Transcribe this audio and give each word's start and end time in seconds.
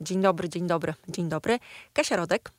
Dzień 0.00 0.22
dobry, 0.22 0.48
dzień 0.48 0.66
dobry, 0.66 0.94
dzień 1.08 1.28
dobry. 1.28 1.58
Kasia 1.92 2.16
Rodek, 2.16 2.50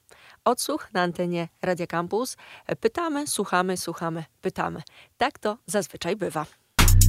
odsłuch 0.45 0.87
na 0.93 1.01
antenie 1.01 1.47
Radia 1.61 1.87
Campus. 1.87 2.37
Pytamy, 2.79 3.27
słuchamy, 3.27 3.77
słuchamy, 3.77 4.23
pytamy. 4.41 4.81
Tak 5.17 5.39
to 5.39 5.57
zazwyczaj 5.65 6.15
bywa. 6.15 6.45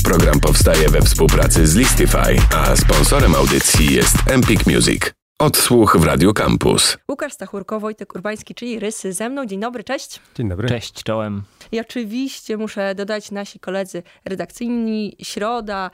Program 0.04 0.40
powstaje 0.40 0.88
we 0.88 1.02
współpracy 1.02 1.66
z 1.66 1.74
Listify, 1.74 2.36
a 2.54 2.76
sponsorem 2.76 3.34
audycji 3.34 3.94
jest 3.94 4.16
Empik 4.26 4.66
Music. 4.66 5.19
Odsłuch 5.40 5.96
w 5.96 6.04
Radio 6.04 6.32
Campus. 6.32 6.98
Łukasz 7.08 7.32
Stachurko, 7.32 7.80
Wojtek 7.80 8.14
Urbański, 8.14 8.54
czyli 8.54 8.78
Rysy 8.78 9.12
ze 9.12 9.28
mną. 9.28 9.46
Dzień 9.46 9.60
dobry, 9.60 9.84
cześć. 9.84 10.20
Dzień 10.34 10.48
dobry. 10.48 10.68
Cześć, 10.68 11.02
czołem. 11.02 11.42
I 11.72 11.80
oczywiście 11.80 12.56
muszę 12.56 12.94
dodać 12.94 13.30
nasi 13.30 13.60
koledzy 13.60 14.02
redakcyjni, 14.24 15.16
środa, 15.22 15.90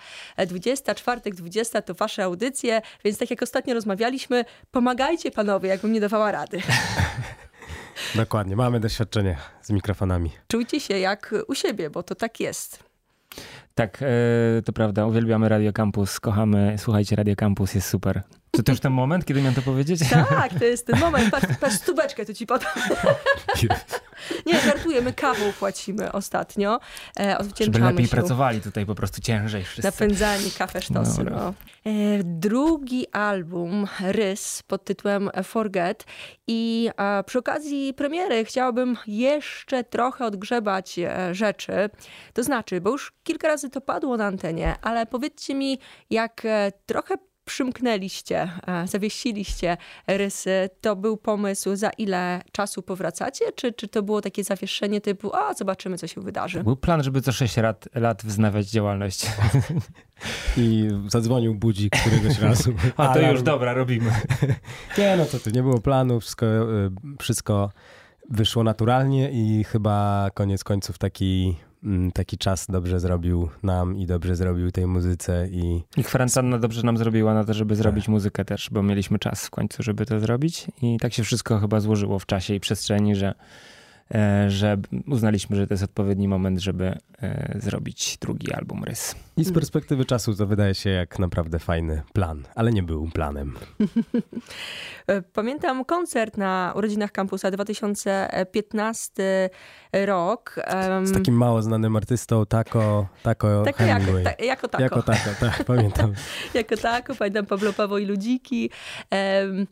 20, 0.46 0.94
czwartek, 0.94 1.34
20 1.34 1.82
to 1.82 1.94
wasze 1.94 2.24
audycje, 2.24 2.82
więc 3.04 3.18
tak 3.18 3.30
jak 3.30 3.42
ostatnio 3.42 3.74
rozmawialiśmy, 3.74 4.44
pomagajcie 4.70 5.30
panowie, 5.30 5.68
jakbym 5.68 5.92
nie 5.92 6.00
dawała 6.00 6.32
rady. 6.32 6.62
Dokładnie, 8.14 8.56
mamy 8.56 8.80
doświadczenie 8.80 9.36
z 9.62 9.70
mikrofonami. 9.70 10.30
Czujcie 10.48 10.80
się 10.80 10.98
jak 10.98 11.34
u 11.48 11.54
siebie, 11.54 11.90
bo 11.90 12.02
to 12.02 12.14
tak 12.14 12.40
jest. 12.40 12.86
Tak, 13.76 14.02
e, 14.02 14.62
to 14.62 14.72
prawda, 14.72 15.06
uwielbiamy 15.06 15.48
Radio 15.48 15.72
Campus, 15.72 16.20
kochamy, 16.20 16.76
słuchajcie, 16.78 17.16
Radio 17.16 17.36
Campus 17.36 17.74
jest 17.74 17.88
super. 17.88 18.22
To 18.50 18.62
też 18.62 18.80
ten 18.80 18.92
moment, 18.92 19.24
kiedy 19.24 19.40
miałem 19.40 19.54
to 19.54 19.62
powiedzieć? 19.62 20.00
Tak, 20.28 20.58
to 20.58 20.64
jest 20.64 20.86
ten 20.86 21.00
moment. 21.00 21.30
Patrz, 21.30 21.46
patrz 21.60 21.76
stóweczkę 21.76 22.26
tu 22.26 22.34
ci 22.34 22.46
podam. 22.46 22.72
Nie, 24.46 24.60
żartuję, 24.60 25.02
my 25.02 25.12
kawą 25.12 25.52
płacimy 25.58 26.12
ostatnio. 26.12 26.80
E, 27.18 27.38
Żeby 27.60 27.78
lepiej 27.78 28.06
się. 28.06 28.10
pracowali 28.10 28.60
tutaj 28.60 28.86
po 28.86 28.94
prostu 28.94 29.20
ciężej 29.20 29.64
wszyscy. 29.64 29.88
Napędzani 29.88 30.50
kafe 30.58 30.82
sztosy. 30.82 31.24
No. 31.24 31.54
E, 31.86 31.92
drugi 32.24 33.06
album, 33.12 33.86
Rys, 34.00 34.62
pod 34.62 34.84
tytułem 34.84 35.30
Forget. 35.44 36.04
I 36.46 36.90
e, 36.98 37.24
przy 37.24 37.38
okazji 37.38 37.94
premiery 37.94 38.44
chciałabym 38.44 38.96
jeszcze 39.06 39.84
trochę 39.84 40.24
odgrzebać 40.24 40.98
e, 40.98 41.34
rzeczy. 41.34 41.90
To 42.32 42.42
znaczy, 42.42 42.80
bo 42.80 42.90
już 42.90 43.12
kilka 43.24 43.48
razy 43.48 43.65
to 43.70 43.80
padło 43.80 44.16
na 44.16 44.26
antenie, 44.26 44.74
ale 44.82 45.06
powiedzcie 45.06 45.54
mi, 45.54 45.78
jak 46.10 46.44
e, 46.44 46.72
trochę 46.86 47.16
przymknęliście, 47.46 48.50
e, 48.66 48.86
zawiesiliście 48.86 49.76
rysy, 50.06 50.70
to 50.80 50.96
był 50.96 51.16
pomysł, 51.16 51.76
za 51.76 51.90
ile 51.90 52.42
czasu 52.52 52.82
powracacie? 52.82 53.52
Czy, 53.52 53.72
czy 53.72 53.88
to 53.88 54.02
było 54.02 54.20
takie 54.20 54.44
zawieszenie 54.44 55.00
typu, 55.00 55.36
a 55.36 55.54
zobaczymy, 55.54 55.98
co 55.98 56.06
się 56.06 56.20
wydarzy? 56.20 56.64
Był 56.64 56.76
plan, 56.76 57.02
żeby 57.02 57.22
co 57.22 57.32
6 57.32 57.56
lat, 57.56 57.88
lat 57.94 58.22
wznawiać 58.24 58.66
działalność. 58.70 59.26
I 60.56 60.88
zadzwonił 61.08 61.54
budzik 61.54 61.96
któregoś 61.96 62.38
razu. 62.38 62.72
a 62.96 63.14
to 63.14 63.20
już 63.20 63.42
dobra, 63.42 63.72
robimy. 63.72 64.10
Nie, 64.98 65.16
no 65.16 65.24
to 65.24 65.38
tu 65.38 65.50
nie 65.50 65.62
było 65.62 65.80
planu, 65.80 66.20
wszystko, 66.20 66.46
e, 66.46 66.90
wszystko 67.20 67.70
wyszło 68.30 68.64
naturalnie 68.64 69.30
i 69.30 69.64
chyba 69.64 70.28
koniec 70.34 70.64
końców 70.64 70.98
taki 70.98 71.56
taki 72.14 72.38
czas 72.38 72.66
dobrze 72.68 73.00
zrobił 73.00 73.48
nam 73.62 73.96
i 73.96 74.06
dobrze 74.06 74.36
zrobił 74.36 74.70
tej 74.70 74.86
muzyce. 74.86 75.48
I, 75.50 75.82
I 75.96 76.04
kwarantanna 76.04 76.58
dobrze 76.58 76.82
nam 76.82 76.96
zrobiła 76.96 77.34
na 77.34 77.44
to, 77.44 77.54
żeby 77.54 77.76
zrobić 77.76 78.04
tak. 78.04 78.12
muzykę 78.12 78.44
też, 78.44 78.68
bo 78.72 78.82
mieliśmy 78.82 79.18
czas 79.18 79.46
w 79.46 79.50
końcu, 79.50 79.82
żeby 79.82 80.06
to 80.06 80.20
zrobić. 80.20 80.66
I 80.82 80.96
tak 81.00 81.12
się 81.12 81.24
wszystko 81.24 81.58
chyba 81.58 81.80
złożyło 81.80 82.18
w 82.18 82.26
czasie 82.26 82.54
i 82.54 82.60
przestrzeni, 82.60 83.14
że 83.14 83.34
że 84.48 84.76
uznaliśmy, 85.06 85.56
że 85.56 85.66
to 85.66 85.74
jest 85.74 85.84
odpowiedni 85.84 86.28
moment, 86.28 86.60
żeby 86.60 86.98
e, 87.22 87.58
zrobić 87.60 88.18
drugi 88.20 88.52
album 88.52 88.84
Rys. 88.84 89.14
I 89.36 89.44
z 89.44 89.52
perspektywy 89.52 90.04
czasu 90.04 90.34
to 90.34 90.46
wydaje 90.46 90.74
się 90.74 90.90
jak 90.90 91.18
naprawdę 91.18 91.58
fajny 91.58 92.02
plan, 92.12 92.42
ale 92.54 92.72
nie 92.72 92.82
był 92.82 93.10
planem. 93.14 93.54
E, 95.06 95.22
pamiętam 95.22 95.84
koncert 95.84 96.36
na 96.36 96.72
urodzinach 96.76 97.12
kampusa 97.12 97.50
2015 97.50 99.50
rok. 99.92 100.54
Z 101.04 101.12
takim 101.12 101.34
mało 101.34 101.62
znanym 101.62 101.96
artystą, 101.96 102.46
Taco, 102.46 103.06
taco, 103.22 103.62
taco 103.64 103.78
Hemingway. 103.78 104.24
Jako, 104.24 104.68
ta, 104.68 104.80
jako 104.80 105.02
Taco. 105.02 105.28
Jako 105.28 105.32
Taco, 105.40 105.40
tak, 105.40 105.64
pamiętam. 105.76 106.12
jako 106.54 106.76
Taco, 106.76 107.14
pamiętam 107.14 107.46
Pablo 107.46 107.72
Paweł 107.72 107.98
i 107.98 108.06
Ludziki. 108.06 108.70
Um, 109.42 109.66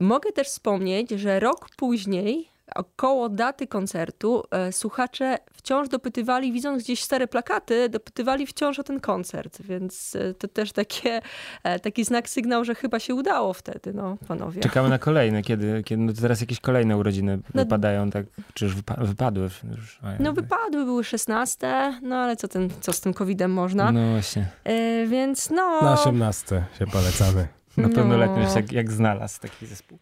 mogę 0.00 0.32
też 0.32 0.48
wspomnieć, 0.48 1.10
że 1.10 1.40
rok 1.40 1.68
później 1.76 2.48
około 2.74 3.28
daty 3.28 3.66
koncertu 3.66 4.42
e, 4.50 4.72
słuchacze 4.72 5.38
wciąż 5.52 5.88
dopytywali, 5.88 6.52
widząc 6.52 6.82
gdzieś 6.82 7.02
stare 7.02 7.28
plakaty, 7.28 7.88
dopytywali 7.88 8.46
wciąż 8.46 8.78
o 8.78 8.82
ten 8.82 9.00
koncert, 9.00 9.62
więc 9.62 10.16
e, 10.16 10.34
to 10.34 10.48
też 10.48 10.72
takie, 10.72 11.20
e, 11.62 11.80
taki 11.80 12.04
znak, 12.04 12.28
sygnał, 12.28 12.64
że 12.64 12.74
chyba 12.74 12.98
się 12.98 13.14
udało 13.14 13.52
wtedy, 13.52 13.92
no 13.92 14.16
panowie. 14.28 14.60
Czekamy 14.60 14.88
na 14.88 14.98
kolejne, 14.98 15.42
kiedy, 15.42 15.82
kiedy 15.82 16.02
no 16.02 16.12
teraz 16.12 16.40
jakieś 16.40 16.60
kolejne 16.60 16.96
urodziny 16.96 17.38
no, 17.54 17.62
wypadają, 17.62 18.10
tak, 18.10 18.26
czy 18.54 18.64
już 18.64 18.74
wypa 18.74 18.94
wypadły? 18.94 19.48
Już, 19.76 20.00
no 20.20 20.32
wypadły, 20.32 20.84
były 20.84 21.04
16, 21.04 21.98
no 22.02 22.16
ale 22.16 22.36
co, 22.36 22.48
ten, 22.48 22.70
co 22.80 22.92
z 22.92 23.00
tym 23.00 23.14
covidem 23.14 23.52
można? 23.52 23.92
No 23.92 24.10
właśnie. 24.10 24.48
E, 24.64 25.06
więc 25.06 25.50
no... 25.50 25.80
Na 25.82 25.92
18 25.92 26.64
się 26.78 26.86
polecamy. 26.86 27.59
Na 27.76 27.88
pełnoletność, 27.88 28.48
no. 28.48 28.56
jak, 28.56 28.72
jak 28.72 28.92
znalazł 28.92 29.40
taki 29.40 29.66
zespół. 29.66 29.98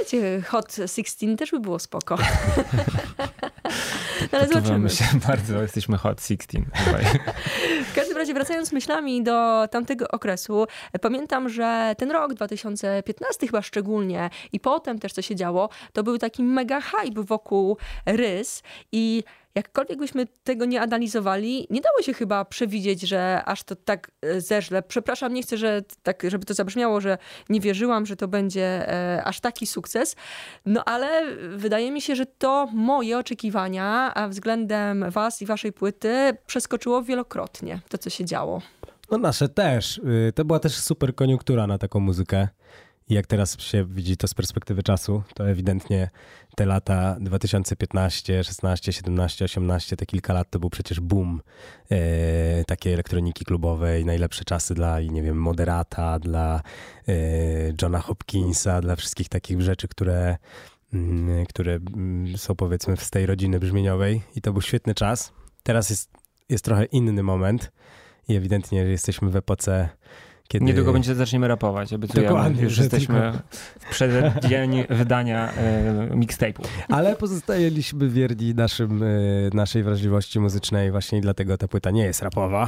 Wiecie, 0.00 0.42
Hot 0.42 0.74
16 0.74 1.36
też 1.36 1.50
by 1.50 1.60
było 1.60 1.78
spoko. 1.78 2.18
no, 4.32 4.38
ale 4.38 4.48
zobaczymy. 4.48 4.90
się 4.90 5.04
bardzo, 5.26 5.62
jesteśmy 5.62 5.98
Hot 5.98 6.20
16. 6.20 6.64
w 7.90 7.94
każdym 7.94 8.16
razie 8.16 8.34
wracając 8.34 8.72
myślami 8.72 9.22
do 9.22 9.68
tamtego 9.70 10.08
okresu, 10.08 10.66
pamiętam, 11.00 11.48
że 11.48 11.94
ten 11.98 12.10
rok 12.10 12.34
2015 12.34 13.46
chyba 13.46 13.62
szczególnie 13.62 14.30
i 14.52 14.60
potem 14.60 14.98
też 14.98 15.12
co 15.12 15.22
się 15.22 15.36
działo, 15.36 15.68
to 15.92 16.02
był 16.02 16.18
taki 16.18 16.42
mega 16.42 16.80
hype 16.80 17.22
wokół 17.22 17.76
rys 18.06 18.62
i 18.92 19.24
jakkolwiek 19.54 19.98
byśmy 19.98 20.26
tego 20.44 20.64
nie 20.64 20.80
analizowali, 20.80 21.66
nie 21.70 21.80
dało 21.80 22.02
się 22.02 22.14
chyba 22.14 22.44
przewidzieć, 22.44 23.00
że 23.00 23.42
aż 23.44 23.62
to 23.62 23.76
tak 23.76 24.10
e, 24.22 24.40
zeżle. 24.40 24.82
Przepraszam, 24.82 25.34
nie 25.34 25.42
chcę, 25.42 25.56
że 25.56 25.82
tak, 26.02 26.22
żeby 26.28 26.44
to 26.44 26.54
zabrzmiało, 26.54 27.00
że 27.00 27.18
nie 27.48 27.60
wierzyłam, 27.60 28.06
że 28.06 28.16
to 28.16 28.28
będzie 28.28 28.92
e, 28.92 29.24
aż 29.24 29.40
taki 29.40 29.66
sukces. 29.66 30.16
No 30.66 30.84
ale 30.84 31.36
wydaje 31.56 31.90
mi 31.90 32.00
się, 32.00 32.16
że 32.16 32.26
to 32.26 32.68
moje 32.72 33.18
oczekiwania 33.18 34.14
względem 34.28 35.10
was 35.10 35.42
i 35.42 35.46
waszej 35.46 35.72
płyty 35.72 36.36
przeskoczyło 36.46 37.02
wielokrotnie 37.02 37.80
to, 37.88 37.98
co 37.98 38.10
się 38.10 38.24
działo. 38.24 38.62
No 39.10 39.18
nasze 39.18 39.48
też. 39.48 39.98
Y, 39.98 40.32
to 40.34 40.44
była 40.44 40.58
też 40.58 40.78
super 40.78 41.14
koniunktura 41.14 41.66
na 41.66 41.78
taką 41.78 42.00
muzykę. 42.00 42.48
I 43.12 43.14
jak 43.14 43.26
teraz 43.26 43.60
się 43.60 43.84
widzi 43.84 44.16
to 44.16 44.28
z 44.28 44.34
perspektywy 44.34 44.82
czasu, 44.82 45.22
to 45.34 45.50
ewidentnie 45.50 46.10
te 46.56 46.66
lata 46.66 47.16
2015, 47.20 48.44
16, 48.44 48.92
17, 48.92 49.44
18, 49.44 49.96
te 49.96 50.06
kilka 50.06 50.32
lat 50.32 50.50
to 50.50 50.58
był 50.58 50.70
przecież 50.70 51.00
boom 51.00 51.40
e, 51.90 52.64
takiej 52.64 52.92
elektroniki 52.92 53.44
klubowej, 53.44 54.04
najlepsze 54.04 54.44
czasy 54.44 54.74
dla, 54.74 55.00
nie 55.00 55.22
wiem, 55.22 55.36
Moderata, 55.36 56.18
dla 56.18 56.62
e, 57.08 57.12
Johna 57.82 57.98
Hopkinsa, 57.98 58.80
dla 58.80 58.96
wszystkich 58.96 59.28
takich 59.28 59.60
rzeczy, 59.60 59.88
które, 59.88 60.36
mm, 60.94 61.46
które 61.46 61.72
mm, 61.72 62.38
są 62.38 62.54
powiedzmy 62.54 62.96
z 62.96 63.10
tej 63.10 63.26
rodziny 63.26 63.60
brzmieniowej 63.60 64.22
i 64.36 64.40
to 64.40 64.52
był 64.52 64.62
świetny 64.62 64.94
czas. 64.94 65.32
Teraz 65.62 65.90
jest, 65.90 66.10
jest 66.48 66.64
trochę 66.64 66.84
inny 66.84 67.22
moment 67.22 67.72
i 68.28 68.36
ewidentnie 68.36 68.78
jesteśmy 68.78 69.30
w 69.30 69.36
epoce 69.36 69.88
kiedy... 70.52 70.64
Niedługo 70.64 70.92
będzie 70.92 71.14
zaczniemy 71.14 71.48
rapować, 71.48 71.92
obiecujemy. 71.92 72.28
Dokładnie, 72.28 72.62
Już 72.62 72.78
jesteśmy 72.78 73.20
tylko... 73.20 73.38
w 73.80 73.90
przeddzień 73.90 74.84
wydania 74.90 75.52
e, 75.52 76.10
mixtape'u. 76.10 76.66
Ale 76.88 77.16
pozostajeliśmy 77.16 78.08
wierni 78.08 78.54
naszym, 78.54 79.02
e, 79.02 79.06
naszej 79.54 79.82
wrażliwości 79.82 80.40
muzycznej 80.40 80.90
właśnie 80.90 81.18
i 81.18 81.20
dlatego 81.20 81.58
ta 81.58 81.68
płyta 81.68 81.90
nie 81.90 82.04
jest 82.04 82.22
rapowa. 82.22 82.66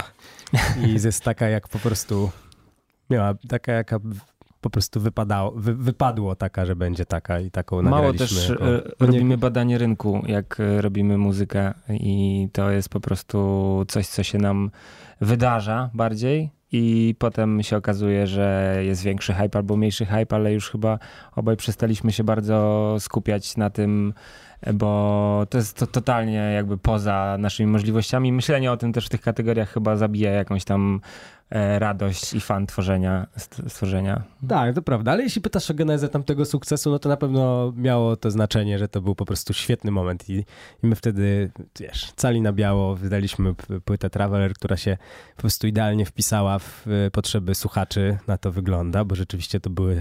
I 0.87 0.93
jest 1.05 1.25
taka 1.25 1.49
jak 1.49 1.69
po 1.69 1.79
prostu 1.79 2.31
miała, 3.11 3.35
taka 3.49 3.73
jaka 3.73 4.01
po 4.61 4.71
prostu 4.71 5.01
wypadało, 5.01 5.53
wy, 5.57 5.75
wypadło 5.75 6.37
taka, 6.37 6.67
że 6.67 6.77
będzie 6.77 7.05
taka 7.05 7.41
i 7.41 7.51
taką 7.51 7.83
Mało 7.83 8.13
też 8.13 8.49
jako... 8.49 8.77
E, 8.77 8.83
robimy 9.01 9.39
badanie 9.39 9.79
rynku, 9.79 10.23
jak 10.27 10.61
e, 10.61 10.83
robimy 10.83 11.19
muzykę 11.19 11.75
i 11.91 12.49
to 12.53 12.71
jest 12.71 12.89
po 12.89 13.01
prostu 13.01 13.85
coś, 13.89 14.07
co 14.07 14.23
się 14.23 14.39
nam 14.39 14.71
wydarza 15.21 15.91
bardziej 15.95 16.51
i 16.77 17.15
potem 17.19 17.63
się 17.63 17.77
okazuje, 17.77 18.27
że 18.27 18.79
jest 18.83 19.03
większy 19.03 19.35
hype 19.35 19.59
albo 19.59 19.77
mniejszy 19.77 20.07
hype, 20.07 20.37
ale 20.37 20.53
już 20.53 20.71
chyba 20.71 20.99
obaj 21.37 21.57
przestaliśmy 21.57 22.13
się 22.13 22.25
bardzo 22.25 22.97
skupiać 22.99 23.57
na 23.57 23.71
tym, 23.71 24.15
bo 24.73 25.47
to 25.51 25.59
jest 25.59 25.77
to 25.77 25.87
totalnie 25.87 26.37
jakby 26.37 26.79
poza 26.79 27.37
naszymi 27.39 27.73
możliwościami. 27.73 28.33
Myślenie 28.33 28.73
o 28.73 28.77
tym 28.77 28.93
też 28.93 29.07
w 29.07 29.09
tych 29.09 29.21
kategoriach 29.21 29.73
chyba 29.73 29.97
zabija 29.97 30.31
jakąś 30.31 30.65
tam 30.65 31.01
e, 31.51 31.79
radość 31.79 32.35
i 32.35 32.41
fan 32.41 32.67
tworzenia, 32.67 33.27
stworzenia. 33.69 34.23
Tak, 34.49 34.75
to 34.75 34.83
prawda, 34.83 35.13
ale 35.13 35.23
jeśli 35.23 35.43
pytasz 35.43 35.71
o 35.71 35.75
genezę 35.75 36.09
tamtego 36.09 36.45
sukcesu, 36.45 36.91
no 36.91 36.99
to 36.99 37.09
na 37.09 37.17
pewno 37.17 37.73
miało 37.77 38.17
to 38.17 38.31
znaczenie, 38.31 38.79
że 38.79 38.89
to 38.89 39.01
był 39.01 39.15
po 39.15 39.25
prostu 39.25 39.53
świetny 39.53 39.91
moment 39.91 40.31
i, 40.31 40.45
i 40.83 40.87
my 40.87 40.95
wtedy, 40.97 41.51
wiesz, 41.81 42.13
cali 42.17 42.41
na 42.41 42.53
biało 42.53 42.97
wydaliśmy 42.97 43.55
płytę 43.85 44.11
Traveler, 44.11 44.55
która 44.55 44.77
się 44.77 44.97
po 45.37 45.41
prostu 45.41 45.67
idealnie 45.67 46.07
wpisała 46.07 46.59
w 46.59 46.87
potrzeby 47.13 47.55
słuchaczy, 47.55 48.19
na 48.27 48.39
to 48.39 48.53
wygląda, 48.53 49.05
bo 49.05 49.15
rzeczywiście 49.15 49.61
to 49.61 49.71
były 49.71 50.01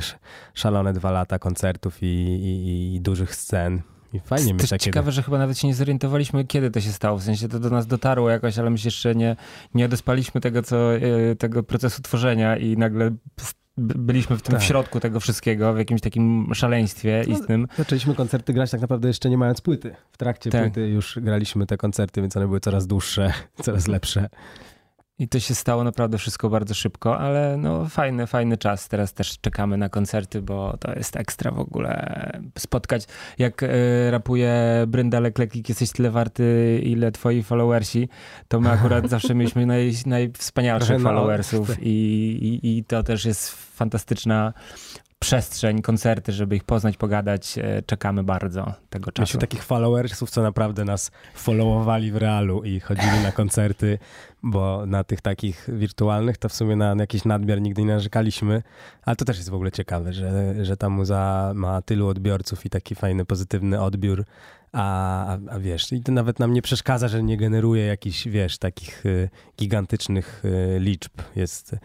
szalone 0.53 0.93
dwa 0.93 1.11
lata 1.11 1.39
koncertów 1.39 2.03
i, 2.03 2.05
i, 2.05 2.95
i 2.95 3.01
dużych 3.01 3.35
scen, 3.35 3.81
i 4.13 4.19
fajnie 4.19 4.53
mieć 4.53 4.69
takie... 4.69 4.85
Ciekawe, 4.85 5.11
że 5.11 5.23
chyba 5.23 5.37
nawet 5.37 5.57
się 5.57 5.67
nie 5.67 5.75
zorientowaliśmy, 5.75 6.45
kiedy 6.45 6.71
to 6.71 6.81
się 6.81 6.91
stało. 6.91 7.17
W 7.17 7.23
sensie 7.23 7.47
to 7.47 7.59
do 7.59 7.69
nas 7.69 7.87
dotarło 7.87 8.29
jakoś, 8.29 8.57
ale 8.57 8.69
my 8.69 8.77
się 8.77 8.87
jeszcze 8.87 9.15
nie, 9.15 9.35
nie 9.73 9.85
odespaliśmy 9.85 10.41
tego, 10.41 10.61
co, 10.61 10.95
e, 10.95 11.35
tego 11.35 11.63
procesu 11.63 12.01
tworzenia 12.01 12.57
i 12.57 12.77
nagle 12.77 13.11
byliśmy 13.77 14.37
w 14.37 14.41
tym 14.41 14.51
tak. 14.51 14.61
w 14.61 14.63
środku 14.63 14.99
tego 14.99 15.19
wszystkiego, 15.19 15.73
w 15.73 15.77
jakimś 15.77 16.01
takim 16.01 16.51
szaleństwie 16.53 17.23
no, 17.27 17.33
istnym. 17.33 17.67
Zaczęliśmy 17.77 18.15
koncerty 18.15 18.53
grać 18.53 18.71
tak 18.71 18.81
naprawdę 18.81 19.07
jeszcze 19.07 19.29
nie 19.29 19.37
mając 19.37 19.61
płyty. 19.61 19.95
W 20.11 20.17
trakcie 20.17 20.49
tak. 20.49 20.63
płyty 20.63 20.87
już 20.87 21.19
graliśmy 21.21 21.65
te 21.65 21.77
koncerty, 21.77 22.21
więc 22.21 22.37
one 22.37 22.47
były 22.47 22.59
coraz 22.59 22.87
dłuższe, 22.87 23.33
coraz 23.63 23.87
lepsze. 23.87 24.29
I 25.19 25.27
to 25.27 25.39
się 25.39 25.55
stało 25.55 25.83
naprawdę 25.83 26.17
wszystko 26.17 26.49
bardzo 26.49 26.73
szybko, 26.73 27.19
ale 27.19 27.57
no 27.57 27.85
fajny, 27.85 28.27
fajny 28.27 28.57
czas. 28.57 28.87
Teraz 28.87 29.13
też 29.13 29.39
czekamy 29.39 29.77
na 29.77 29.89
koncerty, 29.89 30.41
bo 30.41 30.77
to 30.77 30.93
jest 30.93 31.15
ekstra 31.15 31.51
w 31.51 31.59
ogóle 31.59 32.31
spotkać. 32.57 33.05
Jak 33.37 33.63
y, 33.63 33.67
rapuje 34.11 34.53
Brynda 34.87 35.19
Leklekik, 35.19 35.69
jesteś 35.69 35.91
tyle 35.91 36.11
warty, 36.11 36.79
ile 36.83 37.11
twoi 37.11 37.43
followersi, 37.43 38.09
to 38.47 38.59
my 38.59 38.71
akurat 38.71 39.09
zawsze 39.15 39.35
mieliśmy 39.35 39.65
naj, 39.65 39.93
najwspanialszych 40.05 41.01
followersów 41.01 41.77
i, 41.81 41.89
i, 41.89 42.77
i 42.77 42.83
to 42.83 43.03
też 43.03 43.25
jest 43.25 43.49
fantastyczna 43.51 44.53
przestrzeń, 45.23 45.81
koncerty, 45.81 46.31
żeby 46.31 46.55
ich 46.55 46.63
poznać, 46.63 46.97
pogadać. 46.97 47.57
E, 47.57 47.81
czekamy 47.85 48.23
bardzo 48.23 48.73
tego 48.89 49.11
czasu. 49.11 49.21
Mieliśmy 49.21 49.39
takich 49.39 49.63
followersów, 49.63 50.29
co 50.29 50.41
naprawdę 50.41 50.85
nas 50.85 51.11
followowali 51.33 52.11
w 52.11 52.15
realu 52.15 52.63
i 52.63 52.79
chodzili 52.79 53.19
na 53.23 53.31
koncerty, 53.31 53.99
bo 54.43 54.85
na 54.85 55.03
tych 55.03 55.21
takich 55.21 55.69
wirtualnych 55.73 56.37
to 56.37 56.49
w 56.49 56.53
sumie 56.53 56.75
na, 56.75 56.95
na 56.95 57.03
jakiś 57.03 57.25
nadmiar 57.25 57.61
nigdy 57.61 57.81
nie 57.81 57.93
narzekaliśmy, 57.93 58.63
ale 59.05 59.15
to 59.15 59.25
też 59.25 59.37
jest 59.37 59.49
w 59.49 59.53
ogóle 59.53 59.71
ciekawe, 59.71 60.13
że, 60.13 60.55
że 60.65 60.77
ta 60.77 60.89
muza 60.89 61.51
ma 61.55 61.81
tylu 61.81 62.07
odbiorców 62.07 62.65
i 62.65 62.69
taki 62.69 62.95
fajny, 62.95 63.25
pozytywny 63.25 63.81
odbiór, 63.81 64.25
a, 64.71 65.25
a, 65.25 65.37
a, 65.49 65.59
wiesz, 65.59 65.91
i 65.91 66.01
to 66.01 66.11
nawet 66.11 66.39
nam 66.39 66.53
nie 66.53 66.61
przeszkadza, 66.61 67.07
że 67.07 67.23
nie 67.23 67.37
generuje 67.37 67.85
jakichś, 67.85 68.27
wiesz, 68.27 68.57
takich 68.57 69.05
y, 69.05 69.29
gigantycznych 69.59 70.43
y, 70.45 70.79
liczb. 70.79 71.11
Jest 71.35 71.75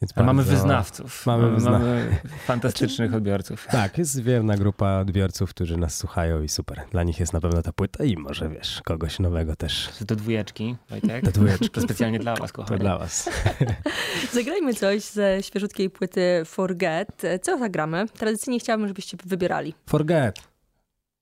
bardzo... 0.00 0.24
Mamy 0.24 0.42
wyznawców. 0.42 1.26
Mamy, 1.26 1.50
wyzna... 1.50 1.70
mamy 1.70 2.16
fantastycznych 2.46 3.14
odbiorców. 3.14 3.66
Tak, 3.70 3.98
jest 3.98 4.22
wierna 4.22 4.56
grupa 4.56 4.98
odbiorców, 5.00 5.50
którzy 5.50 5.76
nas 5.76 5.96
słuchają 5.96 6.42
i 6.42 6.48
super. 6.48 6.82
Dla 6.90 7.02
nich 7.02 7.20
jest 7.20 7.32
na 7.32 7.40
pewno 7.40 7.62
ta 7.62 7.72
płyta 7.72 8.04
i 8.04 8.16
może 8.16 8.48
wiesz, 8.48 8.80
kogoś 8.84 9.18
nowego 9.18 9.56
też. 9.56 9.90
Do 10.00 10.16
dwójeczki, 10.16 10.76
Wojtek? 10.90 11.24
Do 11.24 11.30
dwójeczki. 11.30 11.70
To 11.70 11.80
specjalnie 11.80 12.18
dla 12.18 12.36
was, 12.36 12.52
kochani. 12.52 12.78
To 12.78 12.84
dla 12.84 12.98
was. 12.98 13.30
Zagrajmy 14.32 14.74
coś 14.74 15.02
ze 15.02 15.42
świeżutkiej 15.42 15.90
płyty 15.90 16.42
Forget. 16.44 17.22
Co 17.42 17.58
zagramy? 17.58 18.06
Tradycyjnie 18.18 18.60
chciałabym, 18.60 18.88
żebyście 18.88 19.16
wybierali. 19.24 19.74
Forget. 19.86 20.48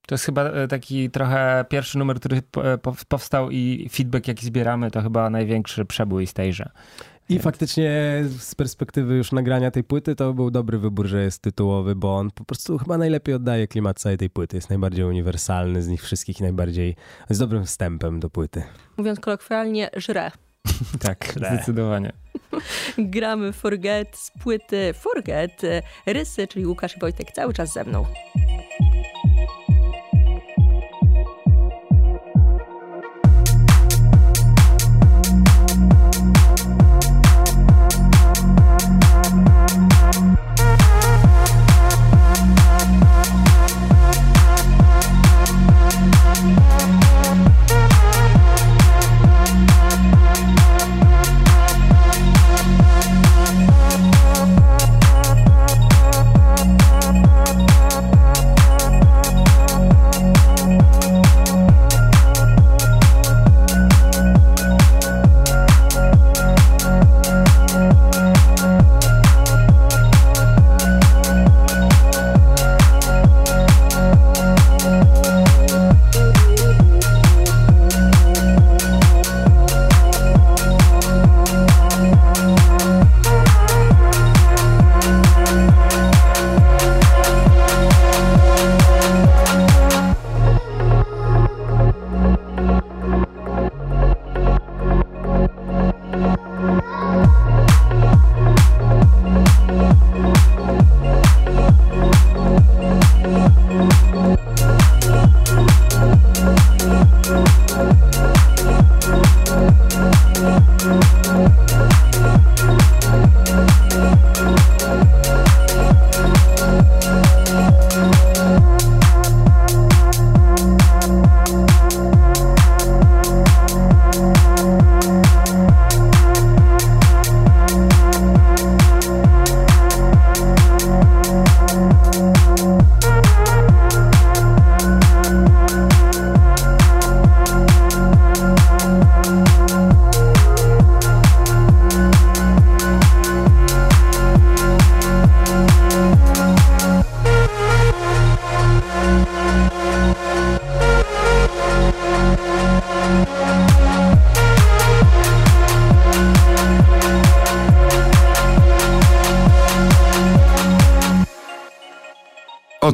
To 0.06 0.14
jest 0.14 0.24
chyba 0.24 0.42
e, 0.44 0.68
taki 0.68 1.10
trochę 1.10 1.64
pierwszy 1.68 1.98
numer, 1.98 2.16
który 2.16 2.36
e, 2.36 2.78
powstał 3.08 3.50
i 3.50 3.88
feedback, 3.92 4.28
jaki 4.28 4.46
zbieramy, 4.46 4.90
to 4.90 5.02
chyba 5.02 5.30
największy 5.30 5.84
przebój 5.84 6.26
z 6.26 6.32
tejże. 6.32 6.70
I 7.28 7.38
faktycznie 7.38 7.90
z 8.38 8.54
perspektywy 8.54 9.14
już 9.14 9.32
nagrania 9.32 9.70
tej 9.70 9.84
płyty 9.84 10.14
to 10.14 10.34
był 10.34 10.50
dobry 10.50 10.78
wybór, 10.78 11.06
że 11.06 11.22
jest 11.22 11.42
tytułowy, 11.42 11.94
bo 11.94 12.16
on 12.16 12.30
po 12.30 12.44
prostu 12.44 12.78
chyba 12.78 12.98
najlepiej 12.98 13.34
oddaje 13.34 13.68
klimat 13.68 14.00
całej 14.00 14.18
tej 14.18 14.30
płyty. 14.30 14.56
Jest 14.56 14.70
najbardziej 14.70 15.04
uniwersalny 15.04 15.82
z 15.82 15.88
nich 15.88 16.02
wszystkich 16.02 16.40
i 16.40 16.42
najbardziej 16.42 16.96
z 17.30 17.38
dobrym 17.38 17.64
wstępem 17.64 18.20
do 18.20 18.30
płyty. 18.30 18.62
Mówiąc 18.96 19.20
kolokwialnie, 19.20 19.90
żre. 19.96 20.30
tak, 21.06 21.34
zdecydowanie. 21.36 22.12
Gramy 22.98 23.52
Forget 23.52 24.16
z 24.16 24.30
płyty 24.42 24.94
Forget. 24.94 25.62
Rysy, 26.06 26.46
czyli 26.46 26.66
Łukasz 26.66 26.96
i 26.96 27.00
Wojtek 27.00 27.32
cały 27.32 27.54
czas 27.54 27.72
ze 27.72 27.84
mną. 27.84 28.06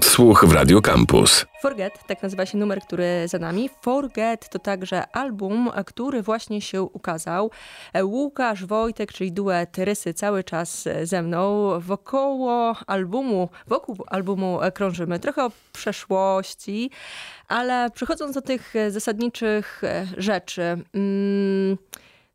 Odsłuch 0.02 0.44
w 0.44 0.52
Radio 0.52 0.80
Campus. 0.80 1.46
Forget, 1.60 1.98
tak 2.06 2.22
nazywa 2.22 2.46
się 2.46 2.58
numer, 2.58 2.80
który 2.80 3.28
za 3.28 3.38
nami. 3.38 3.70
Forget 3.82 4.48
to 4.48 4.58
także 4.58 5.16
album, 5.16 5.70
który 5.86 6.22
właśnie 6.22 6.60
się 6.60 6.82
ukazał. 6.82 7.50
Łukasz 8.02 8.64
Wojtek, 8.64 9.12
czyli 9.12 9.32
duet 9.32 9.78
Rysy 9.78 10.14
cały 10.14 10.44
czas 10.44 10.88
ze 11.02 11.22
mną. 11.22 11.70
Wokoło 11.80 12.76
albumu, 12.86 13.48
wokół 13.66 13.96
albumu 14.06 14.58
krążymy. 14.74 15.18
Trochę 15.18 15.44
o 15.44 15.50
przeszłości, 15.72 16.90
ale 17.48 17.90
przechodząc 17.94 18.34
do 18.34 18.42
tych 18.42 18.74
zasadniczych 18.88 19.82
rzeczy... 20.16 20.62
Mm, 20.94 21.76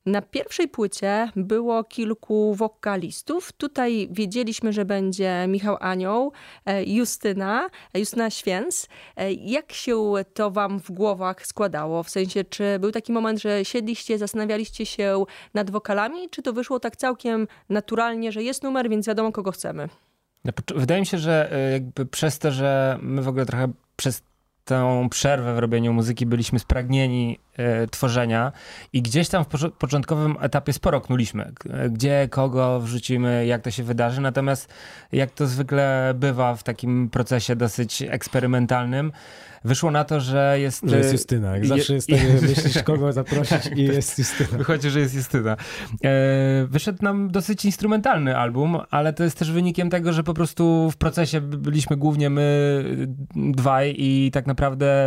Na 0.08 0.22
pierwszej 0.22 0.68
płycie 0.68 1.30
było 1.36 1.84
kilku 1.84 2.56
wokalistów. 2.56 3.52
Tutaj 3.52 4.08
wiedzieliśmy, 4.12 4.74
że 4.74 4.86
będzie 4.86 5.46
Michał 5.48 5.78
Anioł, 5.80 6.32
e, 6.66 6.84
Justyna, 6.84 7.70
e, 7.94 8.00
Justyna 8.00 8.30
Święc. 8.30 8.88
E, 9.16 9.34
jak 9.34 9.74
się 9.74 10.14
to 10.34 10.52
wam 10.52 10.80
w 10.80 10.92
głowach 10.92 11.48
składało? 11.48 12.04
W 12.04 12.10
sensie, 12.10 12.44
czy 12.44 12.80
był 12.80 12.92
taki 12.92 13.12
moment, 13.12 13.42
że 13.42 13.66
siedliście, 13.66 14.18
zastanawialiście 14.18 14.86
się 14.86 15.24
nad 15.54 15.72
wokalami, 15.72 16.30
czy 16.30 16.42
to 16.42 16.54
wyszło 16.54 16.80
tak 16.80 16.96
całkiem 16.96 17.48
naturalnie, 17.70 18.32
że 18.32 18.44
jest 18.44 18.64
numer, 18.64 18.90
więc 18.90 19.08
wiadomo, 19.08 19.32
kogo 19.32 19.52
chcemy? 19.52 19.90
Wydaje 20.76 21.00
mi 21.02 21.06
się, 21.06 21.18
że 21.18 21.52
jakby 21.74 22.06
przez 22.06 22.40
to, 22.40 22.52
że 22.52 23.00
my 23.02 23.22
w 23.22 23.28
ogóle 23.28 23.46
trochę 23.46 23.72
przez 23.96 24.22
tę 24.68 25.08
przerwę 25.10 25.56
w 25.56 25.60
robieniu 25.60 25.94
muzyki 25.94 26.26
byliśmy 26.26 26.60
spragnieni 26.60 27.40
e, 27.58 27.88
tworzenia 27.88 28.52
i 28.94 29.02
gdzieś 29.02 29.30
tam 29.30 29.46
w 29.46 29.48
początkowym 29.72 30.36
etapie 30.40 30.74
sporo 30.74 31.02
knuliśmy, 31.02 31.52
gdzie, 31.90 32.28
kogo 32.32 32.80
wrzucimy, 32.80 33.46
jak 33.46 33.62
to 33.62 33.72
się 33.72 33.84
wydarzy, 33.84 34.22
natomiast 34.22 34.74
jak 35.12 35.32
to 35.32 35.48
zwykle 35.48 36.14
bywa 36.16 36.56
w 36.56 36.64
takim 36.64 37.10
procesie 37.10 37.56
dosyć 37.56 38.02
eksperymentalnym, 38.02 39.12
wyszło 39.64 39.92
na 39.92 40.04
to, 40.04 40.20
że 40.20 40.58
jest... 40.60 40.84
Że 40.90 40.98
jest 40.98 41.14
Justyna. 41.14 41.56
Jak 41.56 41.66
zawsze 41.66 41.94
jest 41.94 42.08
tak, 42.08 42.20
myślisz, 42.42 42.84
kogo 42.84 43.14
zaprosić 43.14 43.70
i 43.76 43.84
jest 43.84 44.20
Justyna. 44.20 44.58
Wychodzi, 44.58 44.90
że 44.90 45.00
jest 45.00 45.16
Justyna. 45.16 45.58
E, 46.04 46.68
wyszedł 46.70 47.04
nam 47.04 47.32
dosyć 47.32 47.66
instrumentalny 47.66 48.38
album, 48.38 48.78
ale 48.90 49.14
to 49.14 49.24
jest 49.24 49.40
też 49.40 49.52
wynikiem 49.52 49.90
tego, 49.90 50.14
że 50.14 50.24
po 50.24 50.34
prostu 50.34 50.92
w 50.92 50.98
procesie 50.98 51.42
byliśmy 51.42 51.98
głównie 51.98 52.30
my 52.30 52.84
dwaj 53.36 53.96
i 53.98 54.32
tak 54.34 54.48
naprawdę 54.48 54.57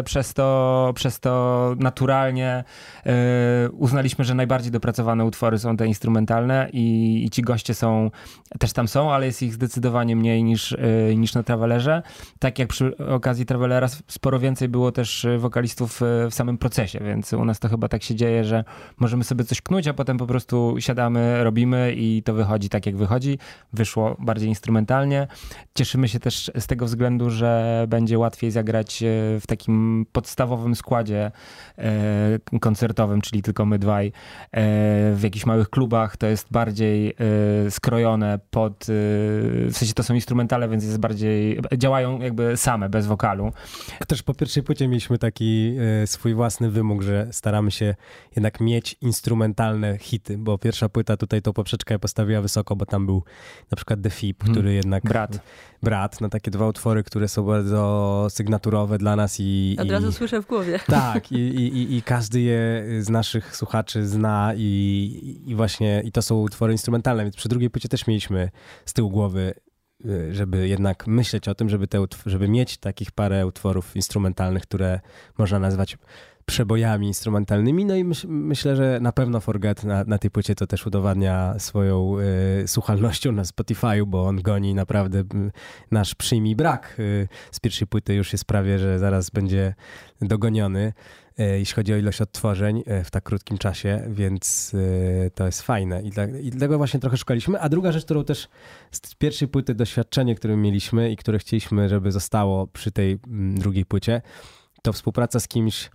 przez 0.05 0.35
to, 0.35 0.93
przez 0.95 1.21
to 1.21 1.75
naturalnie 1.79 2.65
e, 3.07 3.71
uznaliśmy, 3.71 4.25
że 4.25 4.35
najbardziej 4.35 4.73
dopracowane 4.73 5.25
utwory 5.25 5.59
są 5.59 5.77
te 5.77 5.87
instrumentalne 5.87 6.69
i, 6.73 7.23
i 7.25 7.31
ci 7.31 7.43
goście 7.43 7.75
są, 7.75 8.11
też 8.59 8.73
tam 8.73 8.89
są, 8.89 9.13
ale 9.13 9.27
jest 9.27 9.43
ich 9.43 9.55
zdecydowanie 9.55 10.17
mniej 10.17 10.45
niż, 10.45 10.73
e, 10.73 10.79
niż 11.17 11.35
na 11.35 11.43
Travelerze. 11.43 12.03
Tak 12.39 12.59
jak 12.59 12.69
przy 12.69 12.97
okazji 12.97 13.47
Travelera 13.47 13.89
sporo 14.07 14.39
więcej 14.39 14.69
było 14.69 14.93
też 14.93 15.25
e, 15.25 15.39
wokalistów 15.39 16.01
w 16.31 16.35
samym 16.35 16.59
procesie, 16.59 17.01
więc 17.05 17.33
u 17.33 17.45
nas 17.45 17.59
to 17.59 17.69
chyba 17.69 17.89
tak 17.89 18.03
się 18.03 18.15
dzieje, 18.15 18.45
że 18.45 18.65
możemy 18.99 19.25
sobie 19.25 19.45
coś 19.45 19.61
knuć, 19.61 19.89
a 19.89 19.95
potem 19.95 20.19
po 20.19 20.27
prostu 20.27 20.77
siadamy, 20.79 21.45
robimy 21.45 21.95
i 21.97 22.23
to 22.23 22.35
wychodzi 22.35 22.69
tak, 22.69 22.87
jak 22.87 22.97
wychodzi. 22.97 23.39
Wyszło 23.73 24.17
bardziej 24.19 24.49
instrumentalnie. 24.49 25.27
Cieszymy 25.75 26.09
się 26.09 26.21
też 26.21 26.51
z 26.59 26.67
tego 26.67 26.87
względu, 26.87 27.31
że 27.31 27.85
będzie 27.89 28.19
łatwiej 28.19 28.51
zagrać 28.51 29.05
w 29.41 29.47
takim 29.47 30.07
podstawowym 30.13 30.75
składzie 30.75 31.31
koncertowym, 32.61 33.21
czyli 33.21 33.43
tylko 33.43 33.67
my 33.67 33.79
dwaj. 33.79 34.13
W 35.15 35.21
jakichś 35.23 35.47
małych 35.47 35.71
klubach 35.71 36.17
to 36.17 36.27
jest 36.27 36.53
bardziej 36.53 37.17
skrojone 37.71 38.39
pod, 38.51 38.87
w 38.89 39.73
sensie 39.73 39.95
to 39.95 40.03
są 40.03 40.15
instrumentale, 40.15 40.69
więc 40.69 40.85
jest 40.85 40.99
bardziej, 40.99 41.61
działają 41.77 42.21
jakby 42.21 42.57
same, 42.57 42.89
bez 42.89 43.07
wokalu. 43.07 43.53
Też 44.09 44.23
po 44.23 44.35
pierwszej 44.35 44.63
płycie 44.63 44.89
mieliśmy 44.89 45.19
taki 45.19 45.77
e, 46.03 46.07
swój 46.07 46.35
własny 46.35 46.71
wymóg, 46.71 47.03
że 47.03 47.29
staramy 47.31 47.71
się 47.71 47.95
jednak 48.37 48.61
mieć 48.61 48.97
instrumentalne 49.01 49.99
hity, 49.99 50.39
bo 50.39 50.59
pierwsza 50.59 50.89
płyta 50.89 51.17
tutaj 51.17 51.43
to 51.43 51.53
poprzeczkę 51.53 51.99
postawiła 51.99 52.41
wysoko, 52.41 52.77
bo 52.77 52.87
tam 52.87 53.07
był 53.07 53.23
na 53.71 53.77
przykład 53.77 54.03
The 54.03 54.11
Fip, 54.11 54.43
hmm. 54.43 54.55
który 54.55 54.75
jednak... 54.75 55.03
Brat. 55.03 55.41
Brat, 55.83 56.21
no 56.21 56.29
takie 56.29 56.51
dwa 56.51 56.67
utwory, 56.67 57.03
które 57.03 57.29
są 57.29 57.43
bardzo 57.43 58.27
sygnaturowe 58.31 58.99
dla 58.99 59.17
nas 59.17 59.30
i... 59.39 59.77
Od 59.81 59.87
i, 59.87 59.91
razu 59.91 60.13
słyszę 60.13 60.43
w 60.43 60.47
głowie. 60.47 60.81
Tak, 60.87 61.33
i, 61.33 61.37
i, 61.37 61.97
i 61.97 62.03
każdy 62.03 62.41
je 62.41 62.85
z 63.01 63.09
naszych 63.09 63.57
słuchaczy 63.57 64.07
zna 64.07 64.53
i, 64.57 65.43
i 65.47 65.55
właśnie, 65.55 66.03
i 66.05 66.13
to 66.13 66.23
są 66.23 66.41
utwory 66.41 66.73
instrumentalne, 66.73 67.23
więc 67.23 67.37
przy 67.37 67.49
drugiej 67.49 67.71
płycie 67.71 67.89
też 67.89 68.07
mieliśmy 68.07 68.51
z 68.85 68.93
tyłu 68.93 69.11
głowy 69.11 69.55
Y, 70.07 70.35
żeby 70.35 70.69
jednak 70.69 71.07
myśleć 71.07 71.49
o 71.49 71.55
tym, 71.55 71.69
żeby, 71.69 71.87
te, 71.87 72.05
żeby 72.27 72.49
mieć 72.49 72.79
takich 72.79 73.11
parę 73.11 73.47
utworów 73.47 73.97
instrumentalnych, 73.97 74.63
które 74.63 75.01
można 75.39 75.59
nazwać 75.59 75.99
przebojami 76.51 77.07
instrumentalnymi. 77.07 77.85
No 77.85 77.97
i 77.97 78.05
myśl, 78.05 78.27
myślę, 78.29 78.77
że 78.77 78.99
na 79.01 79.13
pewno 79.13 79.41
Forget 79.41 79.85
na, 79.85 80.05
na 80.05 80.19
tej 80.19 80.31
płycie 80.31 80.55
to 80.55 80.67
też 80.67 80.87
udowadnia 80.87 81.59
swoją 81.59 82.17
y, 82.63 82.69
słuchalnością 82.69 83.33
na 83.33 83.43
Spotify'u, 83.43 84.07
bo 84.07 84.27
on 84.27 84.43
goni 84.43 84.75
naprawdę 84.75 85.19
y, 85.19 85.25
nasz 85.91 86.15
przyjmij 86.15 86.57
brak. 86.57 86.97
Y, 86.99 87.29
z 87.53 87.61
pierwszej 87.61 87.87
płyty 87.87 88.15
już 88.15 88.33
jest 88.33 88.45
prawie, 88.45 88.79
że 88.79 88.99
zaraz 88.99 89.31
będzie 89.31 89.75
dogoniony. 90.21 90.93
E, 91.39 91.59
jeśli 91.59 91.75
chodzi 91.75 91.93
o 91.93 91.97
ilość 91.97 92.21
odtworzeń 92.21 92.83
e, 92.87 93.05
w 93.05 93.11
tak 93.11 93.25
krótkim 93.25 93.59
czasie, 93.59 94.03
więc 94.09 94.73
e, 95.27 95.31
to 95.31 95.47
jest 95.47 95.63
fajne 95.63 96.03
i, 96.03 96.11
dla, 96.11 96.25
i 96.25 96.51
dlatego 96.51 96.79
właśnie 96.79 97.01
trochę 97.01 97.17
szukaliśmy. 97.17 97.61
A 97.61 97.69
druga 97.69 97.93
rzecz, 97.93 98.05
którą 98.05 98.25
też 98.25 98.49
z 98.93 99.15
pierwszej 99.15 99.49
płyty 99.49 99.75
doświadczenie, 99.75 100.35
które 100.35 100.57
mieliśmy 100.57 101.13
i 101.13 101.17
które 101.17 101.39
chcieliśmy, 101.39 101.89
żeby 101.89 102.13
zostało 102.13 102.67
przy 102.67 102.91
tej 102.93 103.19
drugiej 103.55 103.85
płycie, 103.85 104.23
to 104.83 104.93
współpraca 104.93 105.41
z 105.41 105.49
kimś 105.49 105.91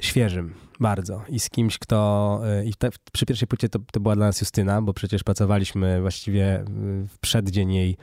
świeżym 0.00 0.54
bardzo 0.80 1.22
i 1.28 1.40
z 1.40 1.50
kimś, 1.50 1.78
kto 1.78 2.40
i 2.64 2.74
te, 2.74 2.90
przy 3.12 3.26
pierwszej 3.26 3.48
płycie 3.48 3.68
to, 3.68 3.78
to 3.92 4.00
była 4.00 4.16
dla 4.16 4.26
nas 4.26 4.40
Justyna, 4.40 4.82
bo 4.82 4.94
przecież 4.94 5.24
pracowaliśmy 5.24 6.00
właściwie 6.00 6.64
w 7.08 7.18
przeddzień 7.18 7.72
jej 7.72 7.96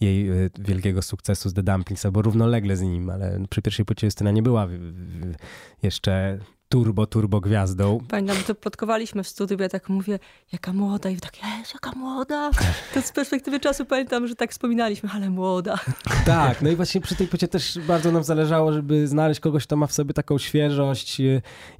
jej 0.00 0.28
e, 0.28 0.50
wielkiego 0.58 1.02
sukcesu 1.02 1.48
z 1.48 1.54
The 1.54 1.62
Dumplings, 1.62 2.06
albo 2.06 2.22
równolegle 2.22 2.76
z 2.76 2.82
nim, 2.82 3.10
ale 3.10 3.40
przy 3.50 3.62
pierwszej 3.62 3.84
płycie 3.84 4.06
Justyna 4.06 4.30
nie 4.30 4.42
była 4.42 4.68
jeszcze 5.82 6.38
turbo, 6.68 7.06
turbo 7.06 7.40
gwiazdą. 7.40 7.98
Pamiętam, 8.08 8.36
to 8.46 8.54
plotkowaliśmy 8.54 9.22
w 9.22 9.28
studiu, 9.28 9.56
ja 9.60 9.68
tak 9.68 9.88
mówię, 9.88 10.18
jaka 10.52 10.72
młoda 10.72 11.10
i 11.10 11.16
tak, 11.16 11.32
jest, 11.58 11.74
jaka 11.74 11.92
młoda. 11.98 12.50
To 12.94 13.02
z 13.02 13.12
perspektywy 13.12 13.60
czasu 13.60 13.84
pamiętam, 13.84 14.26
że 14.26 14.34
tak 14.34 14.50
wspominaliśmy, 14.50 15.08
ale 15.14 15.30
młoda. 15.30 15.78
Tak, 16.26 16.62
no 16.62 16.70
i 16.70 16.76
właśnie 16.76 17.00
przy 17.00 17.16
tej 17.16 17.28
płycie 17.28 17.48
też 17.48 17.78
bardzo 17.88 18.12
nam 18.12 18.24
zależało, 18.24 18.72
żeby 18.72 19.08
znaleźć 19.08 19.40
kogoś, 19.40 19.66
kto 19.66 19.76
ma 19.76 19.86
w 19.86 19.92
sobie 19.92 20.14
taką 20.14 20.38
świeżość 20.38 21.20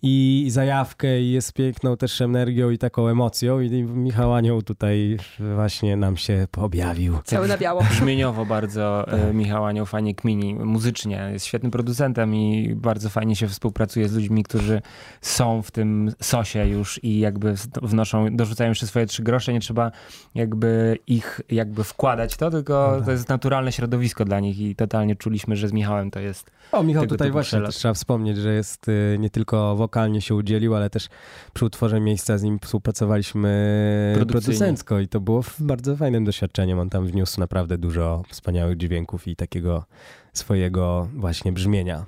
i 0.02 0.46
zajawkę 0.50 1.20
i 1.20 1.32
jest 1.32 1.52
piękną 1.52 1.96
też 1.96 2.20
energią 2.20 2.70
i 2.70 2.78
taką 2.78 3.08
emocją 3.08 3.60
i 3.60 3.82
Michał 3.82 4.34
Anioł 4.34 4.62
tutaj 4.62 5.18
właśnie 5.54 5.96
nam 5.96 6.16
się 6.16 6.46
objawił. 6.56 7.18
Cały 7.24 7.48
na 7.48 7.58
biało. 7.58 7.82
Brzmieniowo 7.90 8.46
bardzo 8.46 9.08
e, 9.08 9.10
tak. 9.10 9.34
Michał 9.34 9.64
Anioł 9.64 9.86
fajnie 9.86 10.14
kmini, 10.14 10.54
muzycznie, 10.54 11.30
jest 11.32 11.46
świetnym 11.46 11.72
producentem 11.72 12.34
i 12.34 12.74
bardzo 12.74 13.08
fajnie 13.08 13.36
się 13.36 13.48
współpracuje 13.48 14.08
z 14.08 14.14
ludźmi, 14.14 14.42
którzy 14.42 14.73
są 15.20 15.62
w 15.62 15.70
tym 15.70 16.12
sosie 16.20 16.66
już 16.66 17.00
i 17.04 17.18
jakby 17.18 17.54
wnoszą, 17.82 18.36
dorzucają 18.36 18.68
jeszcze 18.70 18.86
swoje 18.86 19.06
trzy 19.06 19.22
grosze, 19.22 19.52
nie 19.52 19.60
trzeba 19.60 19.90
jakby 20.34 20.98
ich 21.06 21.40
jakby 21.50 21.84
wkładać 21.84 22.36
to, 22.36 22.50
tylko 22.50 22.88
no 22.90 22.96
tak. 22.96 23.04
to 23.04 23.12
jest 23.12 23.28
naturalne 23.28 23.72
środowisko 23.72 24.24
dla 24.24 24.40
nich 24.40 24.58
i 24.58 24.76
totalnie 24.76 25.16
czuliśmy, 25.16 25.56
że 25.56 25.68
z 25.68 25.72
Michałem 25.72 26.10
to 26.10 26.20
jest 26.20 26.50
O, 26.72 26.82
Michał 26.82 27.06
tutaj 27.06 27.30
właśnie 27.30 27.60
trzeba 27.62 27.94
wspomnieć, 27.94 28.36
że 28.36 28.54
jest 28.54 28.88
y, 28.88 29.16
nie 29.18 29.30
tylko 29.30 29.76
wokalnie 29.76 30.20
się 30.20 30.34
udzielił, 30.34 30.74
ale 30.74 30.90
też 30.90 31.08
przy 31.54 31.64
utworze 31.64 32.00
miejsca 32.00 32.38
z 32.38 32.42
nim 32.42 32.58
współpracowaliśmy 32.58 34.14
producencko 34.16 35.00
i 35.00 35.08
to 35.08 35.20
było 35.20 35.44
bardzo 35.58 35.96
fajnym 35.96 36.24
doświadczeniem. 36.24 36.78
On 36.78 36.90
tam 36.90 37.06
wniósł 37.06 37.40
naprawdę 37.40 37.78
dużo 37.78 38.22
wspaniałych 38.28 38.76
dźwięków 38.76 39.28
i 39.28 39.36
takiego 39.36 39.84
swojego 40.32 41.08
właśnie 41.14 41.52
brzmienia. 41.52 42.04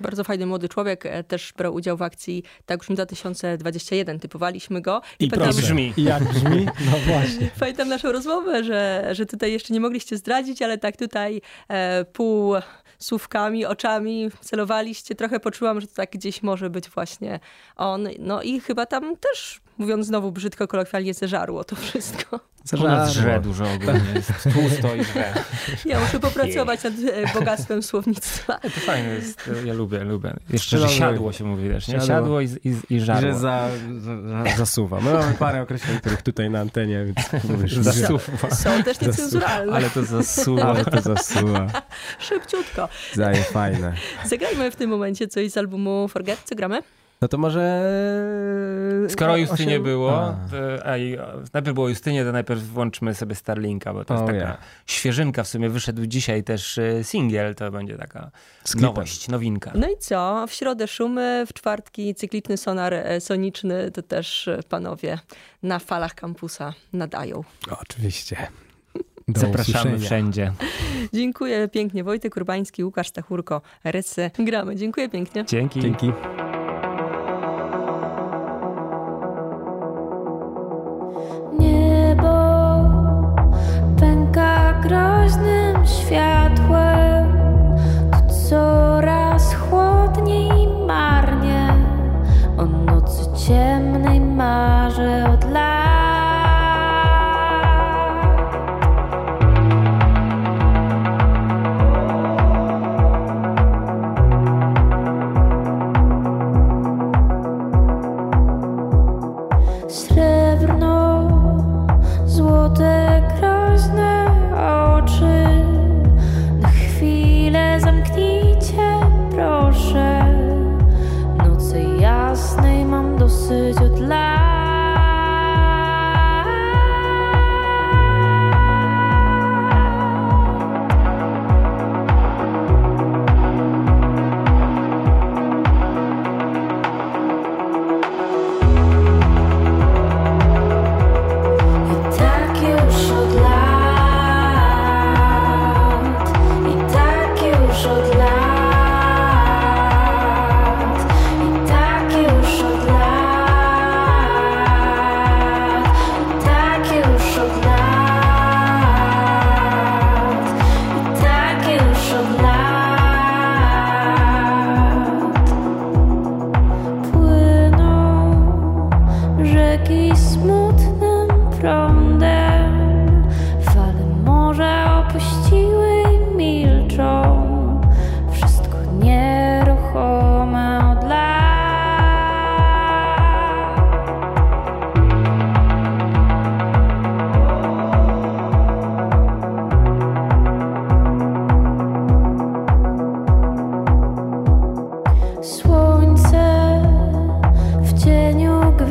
Bardzo 0.00 0.24
fajny 0.24 0.46
młody 0.46 0.68
człowiek, 0.68 1.06
e, 1.06 1.24
też 1.24 1.52
brał 1.56 1.74
udział 1.74 1.96
w 1.96 2.02
akcji 2.02 2.42
Tak 2.66 2.80
Brzmi 2.80 2.94
2021. 2.96 4.18
Typowaliśmy 4.18 4.80
go. 4.80 5.00
I, 5.20 5.24
I 5.24 5.30
pamiętam, 5.30 5.56
brzmi. 5.56 5.94
Jak 5.96 6.24
brzmi? 6.24 6.66
No 6.90 6.98
właśnie. 7.06 7.50
Pamiętam 7.60 7.88
naszą 7.88 8.12
rozmowę, 8.12 8.64
że, 8.64 9.08
że 9.12 9.26
tutaj 9.26 9.52
jeszcze 9.52 9.74
nie 9.74 9.80
mogliście 9.80 10.16
zdradzić, 10.16 10.62
ale 10.62 10.78
tak 10.78 10.96
tutaj 10.96 11.40
e, 11.68 12.04
pół 12.04 12.54
słówkami, 13.04 13.66
oczami 13.66 14.30
celowaliście. 14.40 15.14
Trochę 15.14 15.40
poczułam, 15.40 15.80
że 15.80 15.86
to 15.86 15.94
tak 15.94 16.10
gdzieś 16.10 16.42
może 16.42 16.70
być 16.70 16.88
właśnie 16.90 17.40
on. 17.76 18.08
No 18.18 18.42
i 18.42 18.60
chyba 18.60 18.86
tam 18.86 19.16
też 19.16 19.60
mówiąc 19.78 20.06
znowu 20.06 20.32
brzydko, 20.32 20.68
kolokwialnie, 20.68 21.14
zeżarło 21.14 21.64
to 21.64 21.76
wszystko. 21.76 22.40
Zeżarło. 22.64 23.06
żre 23.06 23.40
dużo 23.40 23.64
ogólnie, 23.64 24.12
jest 24.14 24.32
tłusto 24.42 24.94
i 24.94 25.04
żre. 25.04 25.34
Ja 25.84 26.00
muszę 26.00 26.20
popracować 26.20 26.84
nad 26.84 26.92
e, 27.12 27.34
bogactwem 27.34 27.82
słownictwa. 27.82 28.58
To 28.58 28.80
fajne 28.80 29.08
jest, 29.08 29.50
ja 29.64 29.74
lubię, 29.74 30.04
lubię. 30.04 30.34
Jeszcze, 30.50 30.78
że 30.78 30.88
siadło 30.88 31.32
się 31.32 31.44
mówi 31.44 31.68
też, 31.68 31.88
nie? 31.88 32.00
Siadło 32.00 32.40
i, 32.40 32.48
i, 32.64 32.94
i 32.94 33.00
żarło. 33.00 33.32
Że 33.32 33.38
za, 33.38 33.68
za, 33.98 34.56
zasuwa. 34.56 35.00
My 35.00 35.12
mamy 35.12 35.34
parę 35.34 35.62
określeń, 35.62 35.98
których 35.98 36.22
tutaj 36.22 36.50
na 36.50 36.60
antenie, 36.60 37.04
więc 37.04 37.44
mówisz, 37.44 37.76
zasuwa. 37.76 38.50
Są 38.50 38.82
też 38.82 39.00
niecenzuralne. 39.00 39.72
Ale 39.72 39.90
to 39.90 40.04
zasuwa. 40.04 40.64
Ale 40.64 40.84
to 40.84 41.00
zasuwa. 41.00 41.66
Szybciutko. 42.28 42.88
Zaje 43.12 43.42
fajne. 43.42 43.94
Zagrajmy 44.24 44.70
w 44.70 44.76
tym 44.76 44.90
momencie 44.90 45.28
coś 45.28 45.50
z 45.50 45.56
albumu 45.56 46.08
Forget. 46.08 46.40
Co 46.44 46.54
gramy? 46.54 46.82
No 47.20 47.28
to 47.28 47.38
może... 47.38 47.90
Skoro 49.08 49.36
Justynie 49.36 49.72
8... 49.72 49.82
było, 49.82 50.36
to, 50.50 50.86
a 50.86 50.98
i, 50.98 51.18
najpierw 51.54 51.74
było 51.74 51.88
Justynie, 51.88 52.24
to 52.24 52.32
najpierw 52.32 52.62
włączmy 52.62 53.14
sobie 53.14 53.34
Starlinka, 53.34 53.94
bo 53.94 54.04
to 54.04 54.14
jest 54.14 54.26
taka 54.26 54.38
yeah. 54.38 54.58
świeżynka, 54.86 55.44
w 55.44 55.48
sumie 55.48 55.68
wyszedł 55.68 56.06
dzisiaj 56.06 56.44
też 56.44 56.78
e, 56.78 57.04
singiel, 57.04 57.54
to 57.54 57.70
będzie 57.70 57.96
taka 57.96 58.30
nowość, 58.74 59.28
nowinka. 59.28 59.72
No 59.74 59.88
i 59.88 59.96
co? 59.98 60.46
W 60.48 60.52
środę 60.52 60.88
szumy, 60.88 61.44
w 61.46 61.52
czwartki 61.52 62.14
cykliczny 62.14 62.56
sonar 62.56 62.94
e, 62.94 63.20
soniczny, 63.20 63.90
to 63.90 64.02
też 64.02 64.48
e, 64.48 64.60
panowie 64.68 65.18
na 65.62 65.78
falach 65.78 66.14
kampusa 66.14 66.74
nadają. 66.92 67.44
Oczywiście. 67.80 68.36
Do 69.28 69.40
Zapraszamy 69.40 69.78
usłyszenia. 69.96 69.98
wszędzie. 70.06 70.52
Dziękuję 71.12 71.68
pięknie. 71.68 72.04
Wojtek 72.04 72.36
Urbański, 72.36 72.84
Łukasz 72.84 73.08
Stachurko, 73.08 73.62
Rysy. 73.84 74.30
Gramy. 74.38 74.76
Dziękuję 74.76 75.08
pięknie. 75.08 75.44
Dzięki. 75.44 75.80
Dzięki. 75.80 76.12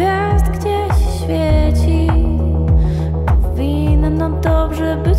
gwiazd 0.03 0.50
gdzieś 0.50 1.22
świeci. 1.24 2.07
Powinno 3.41 4.29
dobrze 4.29 4.98
być. 4.98 5.12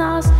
Us. 0.00 0.39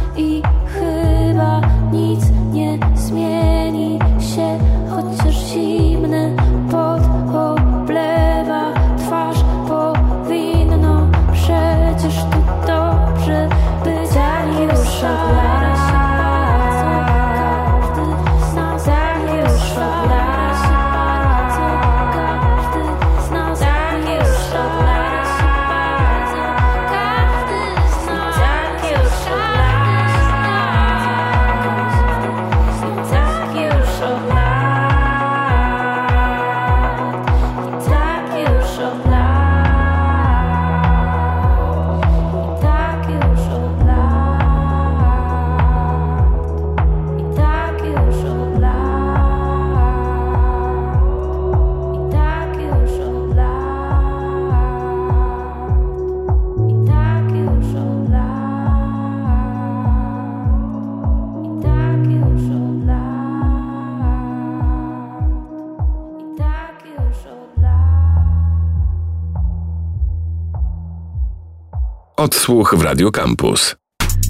Odsłuch 72.20 72.74
w 72.74 72.82
Radio 72.82 73.10
Campus. 73.10 73.76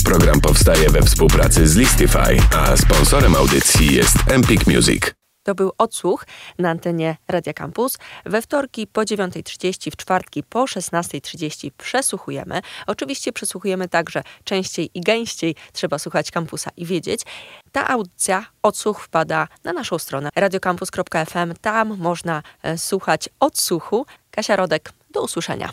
Program 0.04 0.40
powstaje 0.40 0.90
we 0.90 1.02
współpracy 1.02 1.68
z 1.68 1.76
Listify, 1.76 2.36
a 2.56 2.76
sponsorem 2.76 3.36
audycji 3.36 3.94
jest 3.94 4.16
Empik 4.28 4.66
Music. 4.66 5.02
To 5.42 5.54
był 5.54 5.72
odsłuch 5.78 6.26
na 6.58 6.70
antenie 6.70 7.16
Radia 7.28 7.52
Campus. 7.52 7.98
We 8.24 8.42
wtorki 8.42 8.86
po 8.86 9.00
9.30, 9.00 9.90
w 9.90 9.96
czwartki 9.96 10.42
po 10.42 10.64
16.30 10.64 11.70
przesłuchujemy. 11.76 12.60
Oczywiście 12.86 13.32
przesłuchujemy 13.32 13.88
także 13.88 14.22
częściej 14.44 14.90
i 14.94 15.00
gęściej. 15.00 15.54
Trzeba 15.72 15.98
słuchać 15.98 16.30
kampusa 16.30 16.70
i 16.76 16.86
wiedzieć. 16.86 17.20
Ta 17.72 17.88
audycja, 17.88 18.46
odsłuch 18.62 19.00
wpada 19.00 19.48
na 19.64 19.72
naszą 19.72 19.98
stronę 19.98 20.28
radiocampus.fm. 20.36 21.54
Tam 21.60 21.96
można 21.98 22.42
e, 22.62 22.78
słuchać 22.78 23.28
odsłuchu. 23.40 24.06
Kasia 24.30 24.56
Rodek, 24.56 24.92
do 25.10 25.22
usłyszenia. 25.22 25.70